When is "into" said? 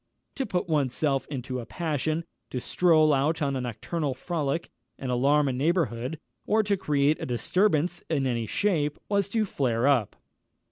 1.27-1.59